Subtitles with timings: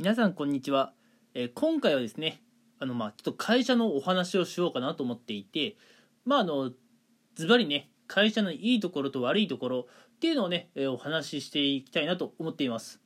[0.00, 0.94] 皆さんこんにちは、
[1.34, 2.40] えー今回はですね
[2.78, 5.76] あのまあちょっと会社のお話をしようかなと思っていて
[6.24, 6.70] まああの
[7.34, 12.98] ズバリね会社のいいところと悪いところっていうのをね、えーお話ししていきたいなと思っています、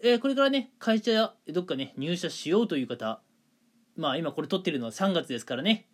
[0.00, 3.20] えーこれからね会社やどっかね入社しようという方
[3.98, 5.86] まあ今これ撮ってるのは3月ですからね、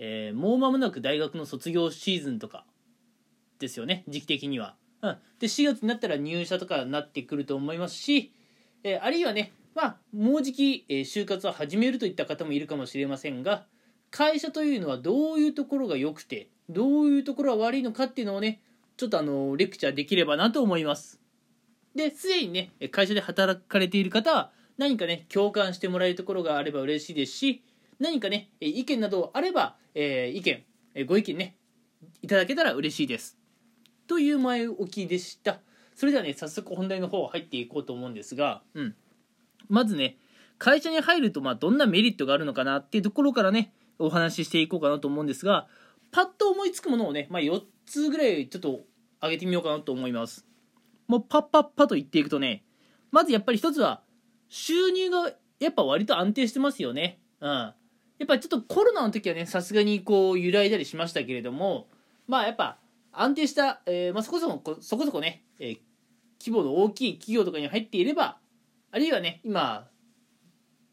[0.00, 2.66] えもう間もなく大学の卒業シーズンとか
[3.60, 8.32] ですよね時期的には、うん、で4月になったら入社とかになってくると思いますし、
[8.82, 13.66] えーあるいはねまあもうじき、えー就活を始めるといった方もいるかもしれませんが
[14.10, 18.62] 会社というのはどういうところが良くてどういうところが悪いのかっていうのをね
[18.96, 21.20] ちょっとあのレクチャーできればなと思います。
[21.94, 27.62] ですでにね会社で働かれている方は何かね共感してもらえるところがあれば嬉しいですし
[27.98, 30.64] 何かね意見などあれば、えー意見
[30.94, 31.56] えご意見ね
[32.22, 33.36] いただけたら嬉しいです。
[34.06, 35.60] という前置きでした。
[35.94, 38.94] それではね早速本題の方入っていこうと思うんですが、うん、
[39.68, 40.16] まずね
[40.58, 45.66] 会社に入るとまあどんなメリットがあるのかなっていうところからねお話ししていこうかなと思うんですが
[46.12, 48.80] パッと思いつくものをね、まあ、4つぐらいちょっと
[49.20, 50.46] 挙げてみようかなと思います。
[51.08, 52.64] もうパッパッパと言っていくとね
[53.10, 54.02] まずやっぱり一つは
[54.48, 57.18] 収入がやっぱ割と安定してますよね。
[57.40, 57.50] うん。
[57.50, 57.74] や
[58.24, 61.88] っぱちょっとコロナの時はねさすがにこう揺らいだりしましたけれども
[62.26, 62.78] まあやっぱ
[63.12, 65.78] 安定した、えーまあ、そこそこそこそこね、えー
[66.38, 68.38] 規模の大きい企業とかに入っていれば
[68.90, 69.88] あるいはね今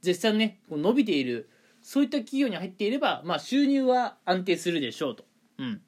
[0.01, 1.49] 絶賛ねこう伸びている
[1.81, 5.25] そういった企業に入っていれば、まあ、収入は安定するでしょうと、
[5.57, 5.81] うん、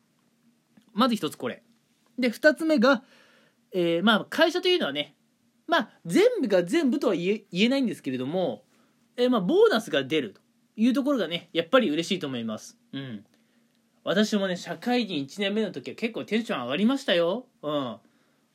[0.93, 1.63] まず一つこれ。
[2.19, 3.03] で二つ目が、
[3.73, 5.15] えーまあ、会社というのはね
[5.67, 8.63] まあ全部が全部とは言え言えないんですけれども、
[9.17, 10.41] えーまあ、ボーナスが出ると
[10.77, 13.25] いうところがねやっぱり嬉しいと思います、うん、
[14.03, 17.97] 私もね社会人1年目の時は結構テンション上がりましたよ、うん、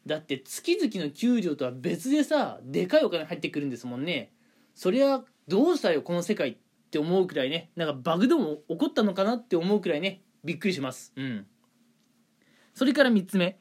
[0.07, 4.33] だって月々の給料とは別でさでかいお金入ってくるんですもんね。
[4.75, 6.57] そりゃどうしたよこの世界っ
[6.91, 7.71] て思うくらいね。
[7.77, 10.23] なんかバグでも起こったのかなって思うくらいね。
[10.45, 11.13] びっくりします。
[11.17, 11.47] うん。
[12.75, 13.59] それから3つ目。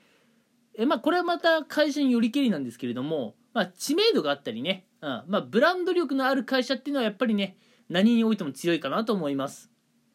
[0.77, 5.23] えまあこれはまた会社によりけりなんですけれども、まあ、知名度があったりね、うん。
[5.27, 7.57] まあ、ブランド力のある会社っていうのはやっぱりね
[7.89, 9.69] 何においても強いかなと思います。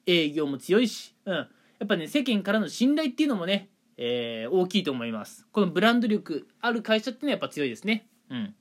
[0.06, 1.48] 営業も強いし、うん、や
[1.84, 5.46] っぱね世間からの信頼っていうのもね、えー大きいと思います。
[5.52, 8.08] このブランド力ある会社っていうのはやっぱ強いですね。
[8.30, 8.54] うん。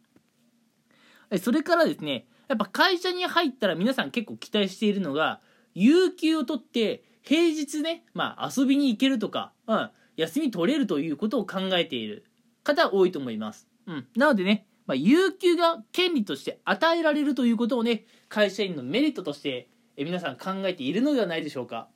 [1.39, 5.41] それからですねやっぱ会社に入ったら皆さん結構期待しているのが
[5.73, 12.25] 有給を取って平日ね、まあ、遊びに行けるとか、うん、休み取れるということを考えている
[12.63, 21.87] 方多いと思います、うん、なのでね、まあ、有給が権利として与えられるということをね会社員のメリットとして皆さん考えているのではないでしょうか。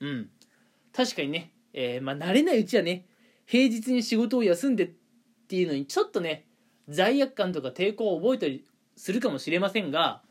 [0.00, 0.28] うん。
[0.92, 3.06] 確かにね、えーまあ、慣れないうちはね
[3.44, 4.90] 平日に仕事を休んでっ
[5.48, 6.46] ていうのにちょっとね
[6.88, 8.64] 罪悪感とか抵抗を覚えたり
[8.96, 10.22] するかもしれませんが、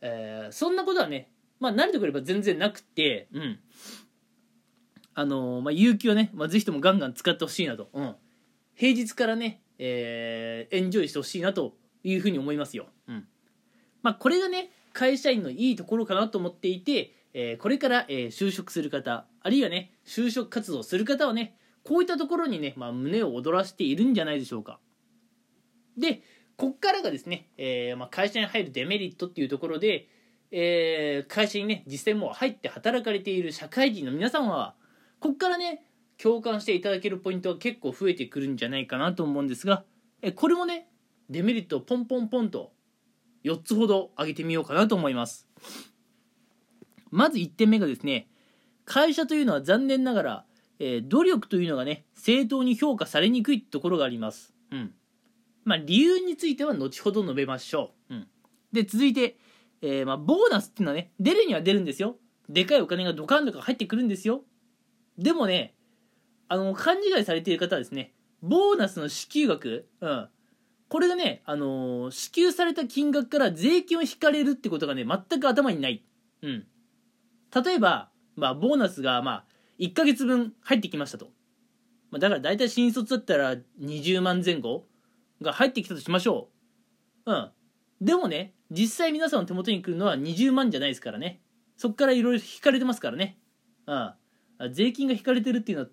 [0.00, 1.30] えーそんなことはね、
[1.60, 3.58] まあ、慣れてくれば全然なくって、うん。
[5.14, 8.14] あのーまあ、有給はね、まあ、ぜひともガンガン使ってほしいなと、うん。
[8.74, 12.86] 平日からね、えーエンジョイしてほしいなというふうに思いますよ。
[13.08, 13.26] うん。
[14.02, 24.78] まあ、これがね、会社員のいいところかなと思っていて、えーこれから、えー就職する方、あるいはね、就職活動する方はね、こういったところにね、まあ、胸を躍らせているんじゃないでしょうか。
[25.98, 26.22] で、
[26.56, 30.08] こっからがですね、えーまあ、会社に入るデメリットっていうところで、
[30.50, 34.74] えー会社にね、実際もう入って働かれている社会人の皆さんは、
[35.18, 35.84] こっからね、
[36.22, 39.84] 共感していただけるポイントが結構増えてくるんじゃないかなと思うんですが、
[40.20, 40.88] えこれもね、
[41.30, 42.72] デメリットをポンポンポンと
[43.44, 45.48] 4つほど挙げてみようかなと思います。
[47.10, 48.28] まず1点目がですね、
[48.84, 50.44] 会社というのは残念ながら、
[50.78, 54.52] えー努力というのがね、正当に評価されにくいところがあります。
[54.70, 54.94] うん。
[55.64, 58.14] まあ、理由については後ほど述べましょう。
[58.14, 58.28] うん、
[58.72, 59.36] で続いて、
[59.80, 62.16] えーまあ、ボーナスっていうのはね出るには出るんですよ
[62.48, 64.42] でかいお金がドカンとか入ってくるんですよ
[65.18, 65.74] でもね
[66.48, 70.28] あの勘違いされている方はですねボーナスの支給額、うん、
[70.88, 76.04] これがね、あのー支給された金額から税金を引かれるってことがね全く頭にない、
[76.42, 76.66] うん、
[77.64, 79.44] 例えば、まあ、ボーナスが、まあ、
[79.78, 81.26] 1ヶ月分入ってきましたと、
[82.10, 84.86] まあ、だから大体新卒だったら20万前後
[85.40, 86.48] が入ってきたとしましょ
[87.26, 87.32] う。
[87.32, 87.50] うん。
[88.00, 91.40] でもね、実際皆さんの手元に来るのは20万じゃないですからね。
[91.76, 93.38] そっからいろいろ引かれてますからね。
[93.86, 94.72] うん。
[94.72, 95.90] 税金が引かれてるっていうのは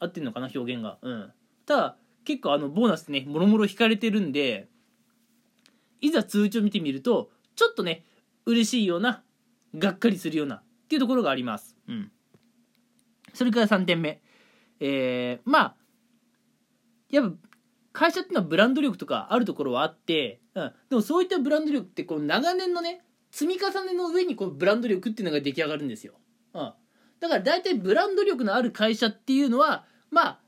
[0.00, 0.98] 合ってんのかな、表現が。
[1.02, 1.32] うん。
[1.66, 4.68] ただ、結構あの、ボーナスってね、もろもろ引かれてるんで、
[6.00, 8.04] いざ通知を見てみると、ちょっとね、
[8.46, 9.22] 嬉しいような、
[9.76, 11.76] がっかりするような、っていうところがあります。
[11.86, 12.10] うん。
[13.34, 14.22] それから3点目。
[14.80, 15.74] えー、まあ、
[17.10, 17.36] やっぱ
[17.92, 26.14] 会社っていうのはブランド力とかあるところはあって、うん、でもそういったブランド力ってこう長年のね積み重ねの上にこうブランド力っていうのが出来上がるんですよ、
[26.54, 26.72] うん、
[27.20, 30.40] だから大体ブランド力のある会社っていうのはまあ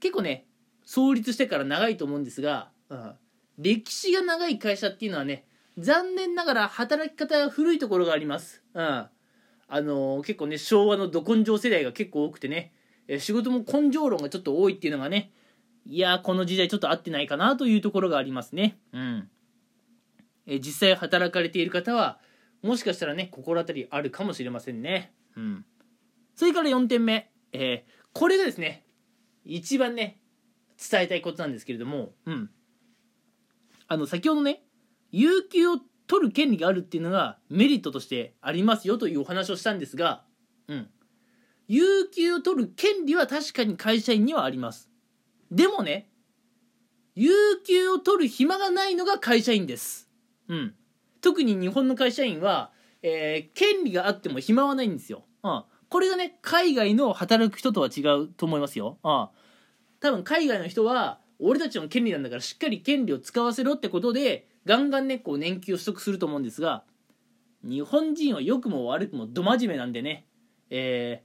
[0.00, 0.46] 結構ね
[0.84, 3.12] 創立してから長いと思うんですが、うん、
[3.58, 5.46] 歴史が長い会社っていうのはね
[5.78, 9.06] 残念ながら働き方が古いところがあります、うん、
[9.68, 12.72] あのー、結構ね昭和のど根性世代が結構多くてね
[13.06, 15.32] え仕事も根性論がちょっと多いっていうのがね
[15.86, 18.78] いやこの時代ちょっと合ってないかなというところがありますね。
[18.92, 19.30] うん。
[20.46, 22.18] え実際働かれている方は
[22.62, 25.12] もしかしたらね心当たりあるかもしれませんね。
[25.34, 25.64] うん。
[26.36, 28.84] それから4点目、えー、これがですね
[29.44, 30.20] 一番ね
[30.90, 32.50] 伝えたいことなんですけれどもうん。
[33.86, 34.62] あの先ほどね
[35.10, 40.24] 有給を取る権利があるっていうのがメリットとしてありますよというお話をしたんですが
[40.66, 40.88] うん。
[41.68, 44.90] 有給を取る権利は確かに会社員にはあります。
[45.52, 46.10] でもね
[47.14, 47.30] 有
[47.64, 50.08] 給を取る暇がないのが会社員です。
[50.48, 50.74] うん。
[51.20, 52.70] 特に日本の会社員は、
[53.02, 59.28] えー、権利があっても暇はないんですよ、うん、これがね海外の働く人とは違うと思いますよ、うん、
[60.00, 66.84] 多分海外の人は俺たちの権利なんだからしっかり権利を使わせろってことでガンガンねこう年金を取得すると思うんですが
[67.64, 70.26] 日本人は良くも悪くもど真面目なんでね
[70.70, 71.22] え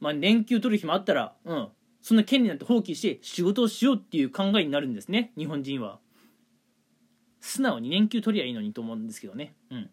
[0.00, 1.68] まあ、年給取る日もあったら、うん、
[2.02, 5.98] そんな権利なんて放棄して仕事をしようっていう考えになるんですね日本人は。
[7.40, 9.54] 素直に年給取りゃいいのにと思うんですけどね。
[9.70, 9.90] うん。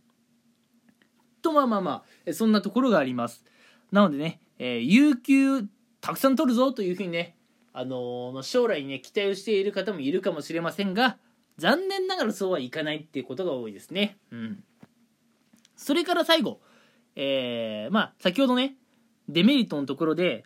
[1.43, 3.45] とまあまあまあそんなところがあります。
[3.91, 5.67] なのでね、えー、有給
[6.01, 7.35] たくさん取るぞというふうにね
[7.73, 11.17] あのー、将来にね期待をしている方もいるかもしれませんが
[11.57, 14.63] 残念ながらそうはいかないっていうことが多いですねうん
[15.75, 16.61] それから最後
[17.15, 18.75] えー、まあ先ほどね
[19.29, 20.45] デメリットのところで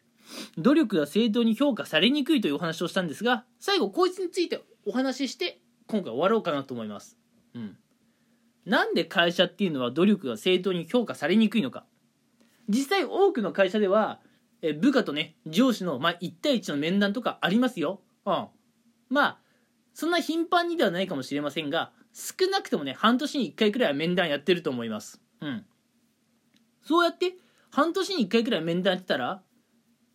[0.58, 7.18] 努力が正当に評価されにくいというお話をしたんですが最後こいつについてお話しして今回終わろうかなと思います。
[7.54, 7.78] うん。
[8.66, 11.86] なんで会社っていうのは努力が正当に評価されにくいのか。
[12.68, 14.20] 実際多くの会社では
[14.62, 18.02] え部下とね上司の、まあ、1対1の面談とかありますよ。
[18.26, 18.48] うん。
[19.10, 19.40] まあ
[19.98, 25.20] そんな頻繁にではないかもしれませんが少なくともね半年に1回くらいは面談やってると思います。
[25.42, 25.66] うん。
[26.84, 27.34] そうやって
[27.72, 29.42] 半年に1回くらい面談やってたら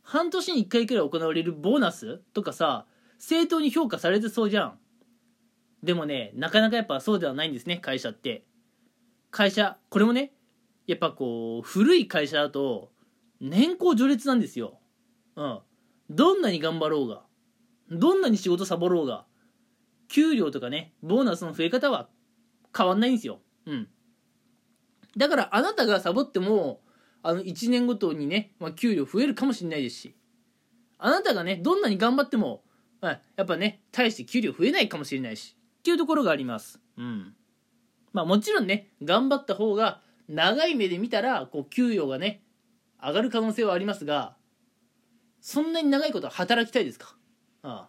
[0.04, 2.86] 半年に1回くらい行われるボーナスとかさ
[3.18, 4.78] 正当に評価されてそうじゃん
[5.82, 8.44] でもねなかなかやっぱそうではないんですね会社って
[9.32, 10.30] 会社これもね
[10.86, 12.92] やっぱこう古い会社だと
[13.40, 14.78] 年功序列なんですよ
[15.34, 15.58] うん
[16.08, 17.22] どんなに頑張ろうが
[17.90, 19.26] どんなに仕事サボろうが
[20.12, 22.08] 給料とかねボーナスの増え方は
[22.76, 23.40] 変わんないんですよ。
[23.64, 23.88] うん。
[25.16, 26.82] だからあなたがサボっても
[27.22, 30.14] あの1年ごとにね、まあ、給料増えるかもしれないですし
[30.98, 32.62] あなたがねどんなに頑張っても、
[33.00, 36.78] まあ、やっぱね大して給料増えないかもしれないしっていうところがあります。
[36.98, 37.34] うん。
[38.12, 42.42] まあもちろんね頑張った方が長い目で見たらこう給与がね
[43.02, 44.36] 上がる可能性はありますが
[45.40, 47.16] そんなに長いこと働きたいですか？
[47.62, 47.88] あ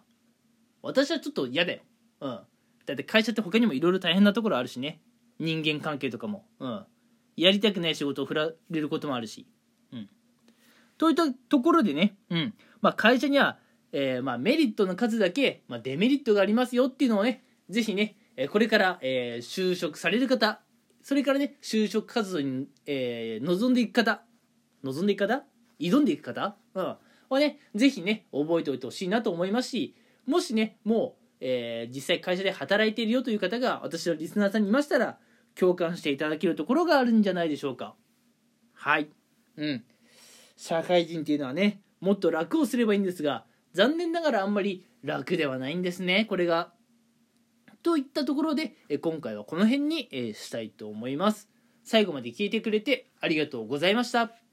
[0.82, 1.80] 私はちょっと嫌だよ。
[2.24, 2.40] うん
[2.86, 5.00] だって会社って他にもいろいろ大変なところあるしね
[5.38, 6.86] 人間関係とかもうん
[7.36, 9.46] やりたくない仕事を振られることもあるし。
[9.92, 10.08] うん。
[10.98, 12.54] といったところでね、うん。
[12.80, 13.58] まあ、会社には、
[13.92, 18.16] えー、まあ、メリットの数だけ、まあ、デメリットがありますよっていうのをね、ぜひね、
[18.50, 20.60] これから、えー、就職される方、
[21.02, 24.22] それからね、就職活動に、えー、望んでいく方、
[24.82, 25.44] 望んでいく方
[25.78, 26.96] 挑んでいく方、うん、
[27.28, 29.94] はね、ぜひね、覚えておいてほしいなと思いますし、
[30.26, 35.18] もしね、もう、えー、実際会社で働いているよという方が私のリスナーさんにいましたら、
[35.54, 37.94] 共感していただけるところがあるんじゃないでしょうか。
[38.72, 39.08] はい。
[39.56, 39.84] うん。
[40.56, 46.72] 社会人っていうのはねもっと楽をすればいいんですが残念ながらあんまり楽ではないんですねこれが。
[47.82, 51.50] といったところで今回はこの辺にしたいと思います。
[51.82, 54.43] 最後まで聞いてくれてありがとうございました。